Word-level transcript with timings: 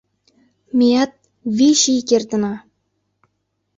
—Меат... 0.77 1.11
вич 1.55 1.81
ий 1.93 2.01
кертына! 2.09 2.53